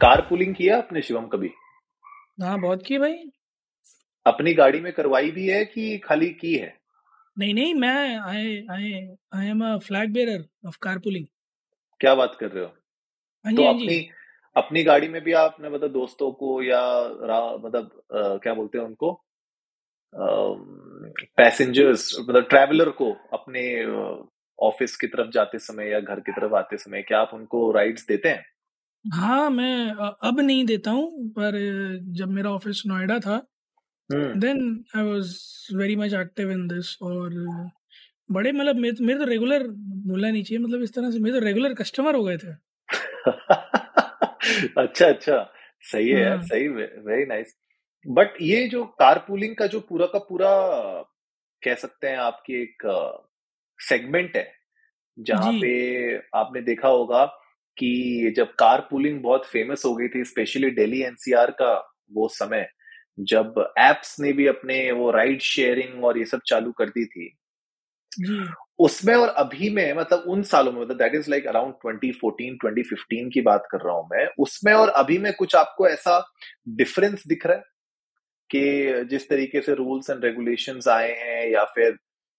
[0.00, 1.50] Car pulling किया आपने शिवम कभी?
[2.42, 3.30] हाँ बहुत की भाई।
[4.26, 6.76] अपनी गाड़ी में करवाई भी है कि खाली की है?
[7.38, 8.92] नहीं नहीं मैं I I
[9.34, 11.26] I am a flag bearer of car pooling
[12.00, 12.70] क्या बात कर रहे हो?
[13.44, 14.08] हाँ तो हाँ अपनी
[14.56, 16.80] अपनी गाड़ी में भी आपने मतलब दोस्तों को या
[17.58, 19.12] मतलब क्या बोलते हैं उनको?
[21.36, 23.64] पैसेंजर्स मतलब ट्रैवलर को अपने
[24.58, 28.06] ऑफ़िस की तरफ़ जाते समय या घर की तरफ़ आते समय क्या आप उनको राइड्स
[28.06, 28.44] देते हैं?
[29.14, 31.58] हाँ मैं अ, अब नहीं देता हूँ पर
[32.12, 33.34] जब मेरा ऑफ़िस नोएडा था
[34.10, 35.36] हम्म। Then I was
[35.74, 37.34] very much active in this और
[38.30, 41.46] बड़े मतलब मेरे मेरे तो रेगुलर बोलना नहीं चाहिए मतलब इस तरह से मेरे तो
[41.46, 42.52] रेगुलर कस्टमर हो गए थे।
[44.78, 45.52] अच्छा अच्छा
[45.84, 47.56] सही है यार हाँ। सही वेरी नाइस
[48.06, 50.50] बट ये जो कारपूलिंग का जो पूरा का पूरा
[51.62, 52.82] कह सकते हैं आपकी एक
[53.80, 54.52] सेगमेंट है
[55.18, 57.24] जहाँ जी। पे आपने देखा होगा
[57.78, 61.74] कि जब कार पूलिंग बहुत फ़ेमस हो गई थी स्पेशली दिल्ली एनसीआर का
[62.12, 62.68] वो समय
[63.20, 67.36] जब एप्स ने भी अपने वो राइड शेयरिंग और ये सब चालू कर दी थी।
[68.78, 73.30] उसमें और अभी में मतलब उन सालों में मतलब दैट इज़ लाइक अराउंड 2014 2015
[73.34, 76.32] की बात कर रहा हूँ मैं उसमें और अभी में कुछ आपको ऐसा
[76.68, 77.62] डिफरेंस दिख रहा है?
[78.50, 81.98] कि जिस तरीके से रूल्स एंड रेगुलेशंस आए हैं या फिर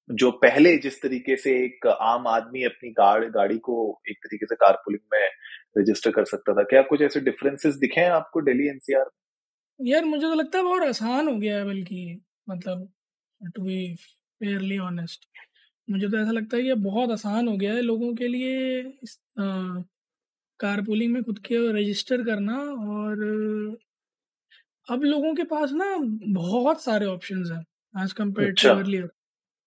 [0.09, 3.77] जो पहले जिस तरीके से एक आम आदमी अपनी गाड़ गाड़ी को
[4.09, 5.30] एक तरीके से कारपूलिंग में
[5.77, 9.09] रजिस्टर कर सकता था क्या कुछ ऐसे डिफरेंसेस दिखे हैं आपको दिल्ली एनसीआर
[9.80, 12.88] यार मुझे तो लगता है बहुत आसान हो गया है बल्कि मतलब
[13.55, 15.27] टू बी फेयरली ऑनेस्ट
[15.87, 19.20] मुझे तो ऐसा लगता है कि बहुत आसान हो गया है लोगों के लिए इस
[20.60, 22.58] कार पुलिंग में खुद के रजिस्टर करना
[22.93, 23.26] और
[24.87, 25.95] अब लोगों के पास ना
[26.33, 29.10] बहुत सारे ऑप्शंस हैं एज कंपेयर टू अर्लियर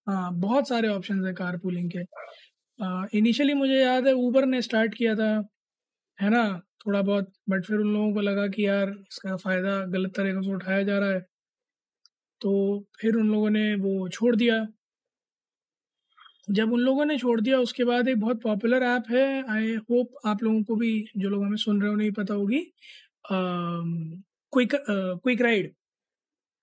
[0.06, 1.99] हाँ बहुत सारे ऑप्शंस हैं कार पुलिंग के
[3.19, 5.28] इनिशियली मुझे याद है ऊबर ने स्टार्ट किया था,
[6.19, 6.44] है ना?
[6.87, 10.55] थोड़ा बहुत बट फिर उन लोगों को लगा कि यार, इसका फ़ायदा गलत तरीके से
[10.55, 11.27] उठाया जा रहा है।
[12.41, 12.50] तो
[13.00, 14.65] फिर उन लोगों ने वो छोड़ दिया।
[16.49, 20.15] जब उन लोगों ने छोड़ दिया, उसके बाद एक बहुत पॉपुलर ऐप है आई होप
[20.27, 22.61] आप लोगों को भी, जो लोग हमें सुन रहे हो, नहीं पता होगी।
[23.32, 25.72] क्विक क्विक राइड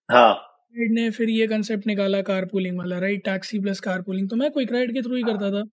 [0.09, 4.29] हाँ। राइड ने फिर ये कंसेप्ट निकाला कार पूलिंग वाला right taxi plus car pooling
[4.29, 5.63] तो मैं क्विक राइड के थ्रू ही करता था।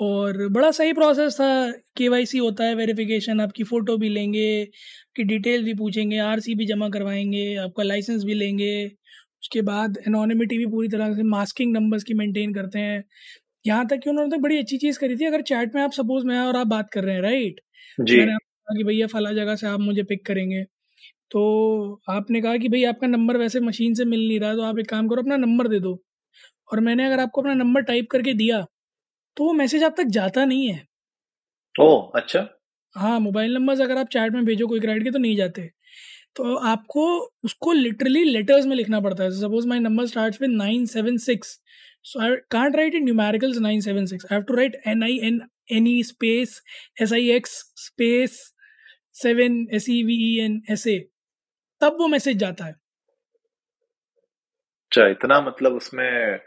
[0.00, 1.48] और बड़ा सही प्रोसेस था
[1.96, 6.88] केवाईसी होता है वेरिफिकेशन आपकी फ़ोटो भी लेंगे आपकी डिटेल भी पूछेंगे आरसी भी जमा
[6.90, 8.86] करवाएँगे आपका लाइसेंस भी लेंगे।
[9.42, 13.04] उसके बाद एनोनिमिटी भी पूरी तरह से मास्किंग नंबर्स की मेंटेन करते हैं।
[13.64, 16.26] यहाँ तक कि उन्होंने तो बड़ी अच्छी चीज़ करी थी अगर चैट में आप सपोज़
[16.26, 17.60] मैं और आप बात कर रहे हैं राइट
[17.98, 20.64] जी। मैंने आपको कहा कि भैया फला जगह से आप मुझे पिक करेंगे।
[21.30, 24.62] तो आपने कहा कि भाई आपका नंबर वैसे मशीन से मिल नहीं रहा है तो
[24.62, 25.92] आप एक काम करो अपना नंबर दे दो।
[26.72, 28.60] और मैंने अगर आपको अपना नंबर टाइप करके दिया
[29.36, 30.86] तो वो मैसेज आप तक जाता नहीं है।
[31.74, 32.46] ओ अच्छा।
[32.96, 35.62] हाँ मोबाइल नंबर्स अगर आप चैट में भेजो कोई राइड के तो नहीं जाते।
[36.36, 37.04] तो आपको
[37.44, 41.58] उसको लिटरली लेटर्स में लिखना पड़ता है। Suppose my number start with nine seven six
[42.04, 45.18] so I can't write in numericals nine seven six. I have to write N I
[45.24, 45.40] N
[45.72, 46.60] N E space
[47.02, 47.52] S I X
[47.84, 48.40] space
[49.22, 50.98] seven S E V E N S A.
[51.80, 52.74] तब वो message जाता है।
[54.92, 56.38] अच्छा इतना मतलब उसमें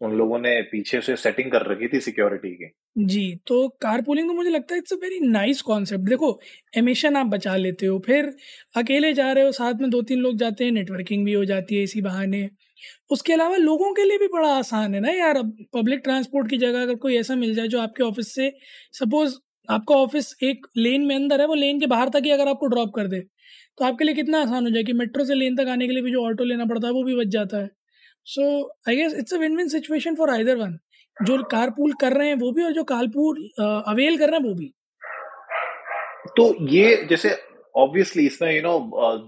[0.00, 4.28] उन लोगों ने पीछे से सेटिंग कर रखी थी सिक्योरिटी की। जी तो कार पूलिंग
[4.28, 6.28] तो मुझे लगता है it's a very nice concept देखो
[6.72, 8.26] एमिशन आप बचा लेते हो फिर
[8.76, 11.76] अकेले जा रहे हो साथ में दो तीन लोग जाते हैं नेटवर्किंग भी हो जाती
[11.76, 12.48] है इसी बहाने।
[13.10, 16.58] उसके अलावा लोगों के लिए भी बड़ा आसान है ना यार अब पब्लिक ट्रांसपोर्ट की
[16.58, 18.50] जगह अगर कोई ऐसा मिल जाए जो आपके ऑफ़िस से
[18.94, 19.36] सपोज़
[19.68, 22.66] आपका ऑफ़िस एक लेन में अंदर है वो लेन के बाहर तक ही अगर आपको
[22.68, 23.22] ड्रॉप कर दे
[23.78, 26.02] तो आपके लिए कितना आसान हो जाए कि मेट्रो से लेन तक आने के लिए
[26.02, 27.70] भी जो ऑटो लेना पड़ता है, वो भी बच जाता है।
[28.26, 28.44] So
[28.88, 30.78] I guess it's a win win situation for either one
[31.16, 34.40] जो कार पूल कर रहे हैं, वो भी और जो कार पूल अवेल कर रहे
[34.40, 34.72] हैं, वो भी।
[36.36, 37.36] तो ये जैसे
[37.74, 38.78] ऑब्वियसली इसमें यू नो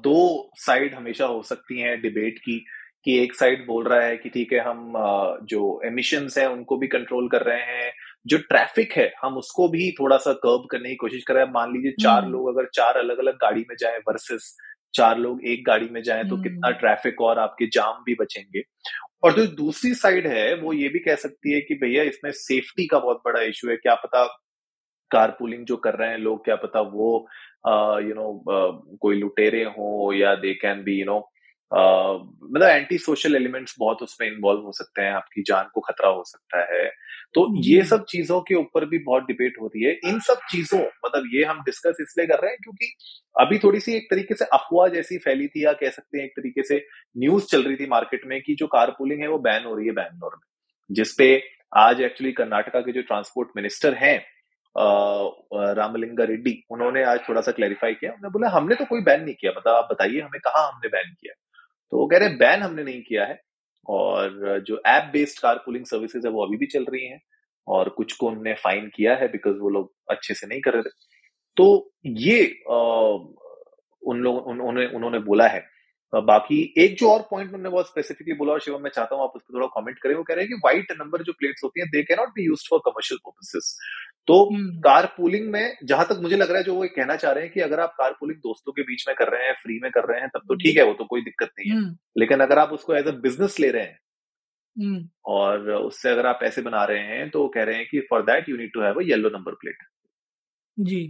[0.02, 2.58] दो साइड हमेशा हो सकती हैं डिबेट की,
[3.04, 4.92] कि एक साइड बोल रहा है कि ठीक है, हम
[5.50, 7.92] जो एमिशंस हैं, उनको भी कंट्रोल कर रहे हैं
[8.26, 11.52] जो ट्रैफ़िक है हम उसको भी थोड़ा सा कर्ब करने की कोशिश कर रहे हैं।
[11.52, 14.56] मान लीजिए चार हम्म। लोग अगर चार अलग अलग गाड़ी में जाए वर्सेस
[14.94, 18.62] चार लोग एक गाड़ी में जाए तो कितना हम्म। ट्रैफ़िक और आपके जाम भी बचेंगे।
[19.22, 22.86] और जो दूसरी साइड है वो ये भी कह सकती है कि भैया इसमें सेफ्टी
[22.86, 24.24] का बहुत बड़ा इशू है। क्या पता
[25.10, 27.26] कार पुलिंग जो कर रहे हैं लोग क्या पता वो
[27.66, 31.29] यू नो you know, कोई लुटेरे हो या they can be you know
[31.72, 36.22] मतलब एंटी सोशल एलिमेंट्स बहुत उसमें इन्वॉल्व हो सकते हैं आपकी जान को खतरा हो
[36.26, 36.84] सकता है।
[37.34, 41.28] तो ये सब चीज़ों के ऊपर भी बहुत डिबेट होती है। इन सब चीज़ों मतलब
[41.34, 42.92] ये हम डिस्कस इसलिए कर रहे हैं क्योंकि
[43.36, 46.32] अभी थोड़ी सी एक तरीके से अफवाह जैसी फैली थी या कह सकते हैं एक
[46.36, 46.82] तरीके से
[47.18, 49.86] न्यूज़ चल रही थी मार्केट में कि जो कार पुलिंग है वो बैन हो रही
[49.86, 50.46] है बैंगलोर में
[50.90, 51.30] जिसपे
[51.78, 54.18] आज एक्चुअली कर्नाटका के जो ट्रांसपोर्ट मिनिस्टर हैं
[55.76, 59.34] रामलिंगा रेड्डी उन्होंने आज थोड़ा सा क्लैरिफाई किया। उन्होंने बोला हमने तो कोई बैन नहीं
[59.40, 61.34] किया। मतलब आप बताइए हमें कहा हमने बैन किया।
[61.92, 63.40] तो वो कह रहे हैं बैन हमने नहीं किया है।
[63.86, 67.20] और जो app based car pooling services है वो अभी भी चल रही हैं
[67.66, 70.82] और कुछ को उनने फाइन किया है बिकॉज़ वो लोग अच्छे से नहीं कर रहे
[70.82, 70.90] थे।
[71.56, 72.76] तो ये आ,
[74.02, 75.60] उन लोग उन्होंने उन्होंने बोला है।
[76.12, 79.32] बाकी एक जो और पॉइंट उन्होंने बहुत स्पेसिफिकली बोला और शिवम मैं चाहता हूँ आप
[79.36, 81.80] उस पर थोड़ा कमेंट करें वो कह रहे हैं कि व्हाइट नंबर जो प्लेट्स होती
[81.80, 83.76] हैं they can not be used for commercial purposes
[84.28, 84.44] तो
[84.80, 87.44] कार हम्म। पूलिंग में जहाँ तक मुझे लग रहा है जो वो कहना चाह रहे
[87.44, 89.90] हैं कि अगर आप कार पूलिंग दोस्तों के बीच में कर रहे हैं फ्री में
[89.90, 92.40] कर रहे हैं तब तो ठीक है वो तो कोई दिक्कत नहीं है हम्म। लेकिन
[92.40, 93.98] अगर आप उसको एज अ बिज़नेस ले रहे हैं
[94.76, 98.22] हम्म। और उससे अगर आप पैसे बना रहे हैं तो कह रहे हैं कि for
[98.22, 99.84] that you need to have a yellow number plate
[100.76, 101.02] जी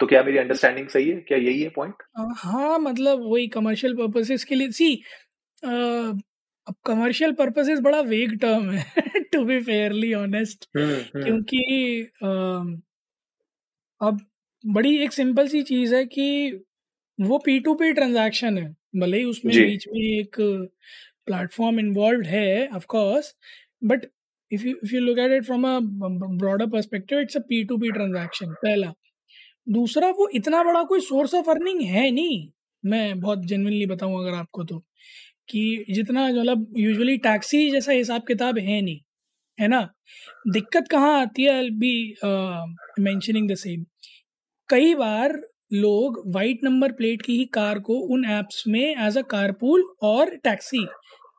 [0.00, 2.02] तो क्या मेरी अंडरस्टैंडिंग सही है क्या यही है पॉइंट
[2.36, 4.94] हाँ मतलब वही कमर्शियल पर्पसेस के लिए सी
[6.66, 10.68] अब कमर्शियल पर्पसेस बड़ा वेग टर्म है टू बी फेयरली ऑनेस्ट
[11.20, 11.62] क्योंकि
[14.00, 14.20] अब
[14.64, 16.26] बड़ी एक सिंपल सी चीज़ है कि
[17.18, 18.66] वो पी टू पी ट्रांजैक्शन है
[18.96, 20.36] भले ही उसमें बीच में एक
[21.26, 23.34] प्लेटफॉर्म इन्वॉल्व है of course
[23.84, 24.06] but
[24.50, 25.78] if you if you look at it from a
[26.38, 28.92] broader perspective it's a P to P transaction पहला।
[29.70, 32.48] दूसरा वो इतना बड़ा कोई सोर्स ऑफ़ अर्निंग है नहीं
[32.84, 34.82] मैं बहुत जेनविनली बताऊँ अगर आपको तो।
[35.52, 39.00] कि जितना मतलब यूजुअली टैक्सी जैसा हिसाब किताब है नहीं
[39.58, 39.80] है ना?
[40.48, 41.94] दिक्कत कहाँ आती है बी
[43.00, 43.84] मेंशनिंग द सेम
[44.68, 45.40] कई बार
[45.72, 50.34] लोग वाइट नंबर प्लेट की ही कार को उन एप्स में एज अ कारपूल और
[50.36, 50.86] टैक्सी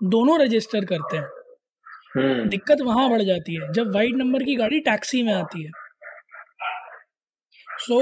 [0.04, 1.28] दोनों रजिस्टर करते हैं।
[2.14, 2.50] hmm.
[2.50, 5.72] दिक्कत वहाँ बढ़ जाती है जब वाइट नंबर की गाड़ी टैक्सी में आती है।
[7.80, 8.00] So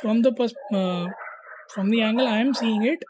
[0.00, 0.34] from the
[1.72, 3.04] from the angle I am seeing it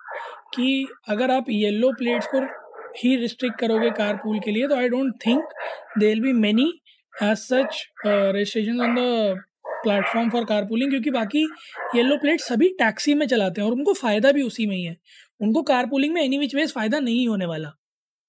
[0.57, 2.41] कि अगर आप येलो प्लेट्स को
[2.99, 5.43] ही रिस्ट्रिक्ट करोगे कार पूल के लिए तो I don't think
[5.99, 6.73] they will be many
[7.15, 9.45] as such registration on the
[9.83, 11.43] platform for car pooling क्योंकि बाकी
[11.95, 14.97] येलो प्लेट सभी टैक्सी में चलाते हैं और उनको फ़ायदा भी उसी में ही है।
[15.41, 17.69] उनको कार पूलिंग में एनी विच वेज फ़ायदा नहीं होने वाला।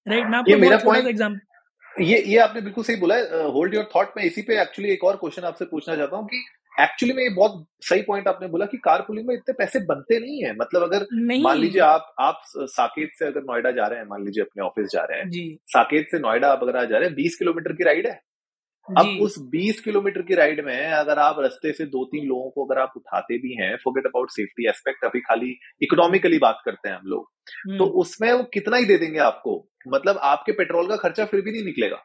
[0.08, 0.32] Right right?
[0.32, 4.24] मैं आपको छोटा एग्ज़ाम्पल ये ये आपने बिल्कुल सही बोला है। होल्ड योर थॉट में
[4.24, 6.44] इसी पे एक्चुअली एक और क्वेश्चन आपसे पूछना चाहता हूँ कि
[6.78, 10.20] एक्चुअली में ये बहुत सही पॉइंट आपने बोला कि कार पुलिंग में इतने पैसे बनते
[10.20, 11.06] नहीं है। मतलब अगर
[11.42, 14.88] मान लीजिए आप आप साकेत से अगर नोएडा जा रहे हैं मान लीजिए अपने ऑफ़िस
[14.92, 17.84] जा रहे हैं साकेत से नोएडा आप अगर आ जा रहे हैं बीस किलोमीटर की
[17.84, 18.20] राइड है।
[18.88, 22.66] अब उस 20 किलोमीटर की राइड में अगर आप रस्ते से दो तीन लोगों को
[22.66, 25.50] अगर आप उठाते भी हैं फॉरगेट अबाउट सेफ्टी एस्पेक्ट अभी खाली
[25.82, 27.26] इकोनॉमिकली बात करते हैं हम लोग
[27.78, 31.42] तो हम्म। उसमें वो कितना ही दे देंगे आपको। मतलब आपके पेट्रोल का खर्चा फिर
[31.42, 32.02] भी नहीं निकलेगा।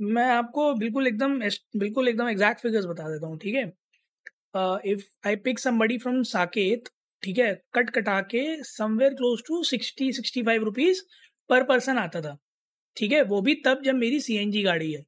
[0.00, 1.38] मैं आपको बिल्कुल एकदम
[1.78, 3.72] बिल्कुल एकदम एग्जैक्ट फिगर्स बता देता हूँ ठीक है?
[4.56, 6.88] If I pick somebody from Saket
[7.22, 11.02] ठीक है कट कटा के somewhere close to sixty sixty five rupees
[11.48, 12.38] per person आता था।
[12.96, 15.04] ठीक है, वो भी तब जब मेरी सीएनजी गाड़ी है।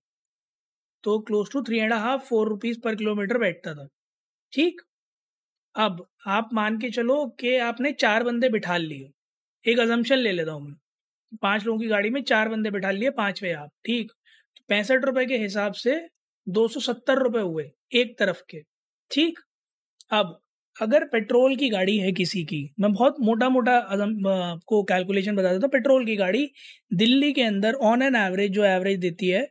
[1.04, 3.88] तो close to three and half four rupees per kilometre बैठता था।
[4.52, 4.82] ठीक?
[5.76, 9.10] अब आप मान के चलो कि आपने चार बंदे बिठा लिए।
[9.64, 10.76] एक अजम्पन ले लेता हूँ मैं।
[11.42, 14.12] पाँच लोगों की गाड़ी में चार बंदे बिठा लिए पांचवे आप। ठीक?
[14.56, 16.08] तो पैंसठ रुपए के हिसाब से
[16.48, 18.75] दो सौ सत्तर रुपए हुए, एक तरफ़ के।
[19.10, 19.38] ठीक।
[20.12, 20.38] अब
[20.76, 25.66] अगर पेट्रोल की गाड़ी है किसी की, मैं बहुत मोटा मोटा आपको कैलकुलेशन बता देता
[25.66, 26.50] हूँ, पेट्रोल की गाड़ी
[26.94, 29.46] दिल्ली के अंदर ऑन एन एवरेज जो एवरेज देती है,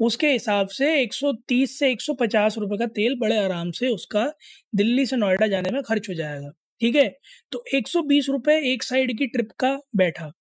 [0.00, 4.26] उसके हिसाब से 130 से 150 रुपए का तेल बड़े आराम से उसका
[4.74, 6.50] दिल्ली से नोएडा जाने में खर्च हो जाएगा,
[6.80, 7.08] ठीक है?
[7.52, 10.32] तो 120 रुपए एक साइड की ट्रिप का बैठा।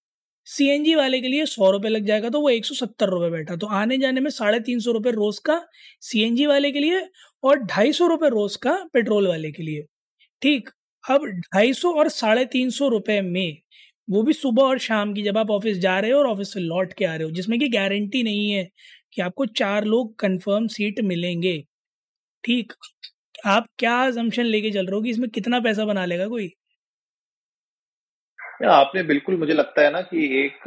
[0.47, 3.55] सीएनजी वाले के लिए सौ रुपए लग जाएगा तो वो एक सौ सत्तर रुपए बैठा।
[3.55, 5.59] तो आने जाने में साढ़े तीन सौ रुपए रोज का
[6.03, 7.01] सीएनजी वाले के लिए
[7.43, 9.83] और ढाई सौ रुपये रोज का पेट्रोल वाले के लिए।
[10.41, 10.69] ठीक,
[11.03, 13.57] अब ढाई सौ और साढ़े तीन सौ रुपए में
[14.07, 16.59] वो भी सुबह और शाम की जब आप ऑफ़िस जा रहे हो और ऑफ़िस से
[16.61, 18.63] लौट के आ रहे हो, जिसमें कि गारंटी नहीं है
[19.13, 21.57] कि आपको चार लोग कंफर्म सीट मिलेंगे।
[22.43, 22.73] ठीक,
[23.47, 26.49] आप क्या जम्शन लेके चल रहे हो कि इसमें कितना पैसा बना लेगा कोई?
[28.59, 30.63] आपने बिल्कुल मुझे लगता है ना कि एक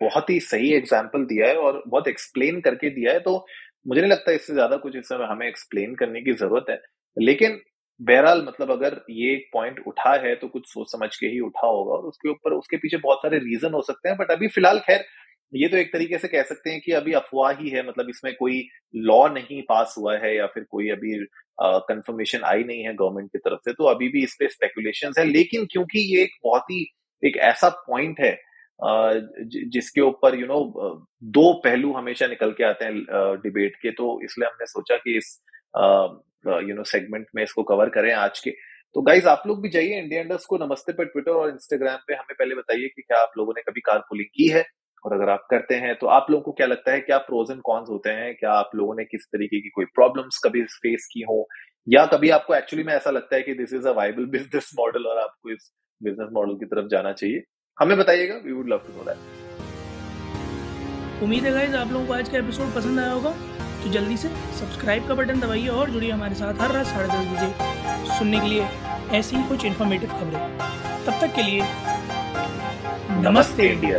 [0.00, 3.34] बहुत ही सही एग्ज़ाम्पल दिया है और बहुत एक्सप्लेन करके दिया है तो
[3.86, 6.80] मुझे नहीं लगता इससे ज़्यादा कुछ इस समय हमें एक्सप्लेन करने की ज़रूरत है।
[7.16, 7.60] लेकिन
[8.00, 11.66] बहरहाल मतलब अगर ये एक पॉइंट उठा है तो कुछ सोच समझ के ही उठा
[11.66, 14.78] होगा और उसके ऊपर, उसके पीछे बहुत सारे रीजन हो सकते हैं बट अभी फ़िलहाल
[14.80, 15.04] खैर
[15.52, 18.34] ये तो एक तरीके से कह सकते हैं कि अभी अफवाह ही है मतलब इसमें
[18.36, 18.62] कोई
[18.94, 21.14] लॉ नहीं पास हुआ है या फिर कोई अभी
[21.60, 25.24] कंफर्मेशन आई नहीं है गवर्नमेंट की तरफ़ से तो अभी भी इस पे स्पेकुलेशन है।
[25.26, 26.86] लेकिन क्योंकि ये एक बहुत ही,
[27.22, 28.36] एक ऐसा पॉइंट है
[29.68, 30.60] जिसके ऊपर यू नो
[31.36, 32.94] दो पहलू हमेशा निकल के आते हैं
[33.42, 35.38] डिबेट के तो इसलिए हमने सोचा कि इस
[36.68, 38.50] यू नो सेगमेंट में इसको कवर करें आज के।
[38.94, 42.14] तो गाइज़ आप लोग भी जाइए इंडिया इंडस्ट को नमस्ते पे ट्विटर और इंस्टाग्राम पे
[42.14, 44.64] हमें पहले बताइए कि क्या आप लोगों ने कभी कार पुलिंग की है।
[45.04, 47.60] और अगर आप करते हैं तो आप लोगों को क्या लगता है क्या प्रोज एंड
[47.64, 48.34] कॉन्स होते हैं?
[48.34, 51.46] क्या आप लोगों ने किस तरीके की कोई प्रॉब्लम्स कभी फेस की हो?
[51.86, 55.06] या कभी आपको एक्चुअली में ऐसा लगता है कि this is a viable business model
[55.06, 57.42] और आपको इस बिज़नेस मॉडल की तरफ़ जाना चाहिए?
[57.78, 59.18] हमें बताइएगा we would love to know that
[61.22, 63.30] उम्मीद है गाइज़ आप लोगों को आज का एपिसोड पसंद आया होगा।
[63.82, 64.28] तो जल्दी से
[64.58, 68.48] सब्सक्राइब का बटन दबाइए और जुड़िए हमारे साथ हर रात साढ़े दस बजे सुनने के
[68.48, 68.62] लिए
[69.18, 70.58] ऐसी ही कुछ इन्फॉर्मेटिव खबरें।
[71.06, 71.62] तब तक के लिए
[73.22, 73.98] नमस्ते। इंडिया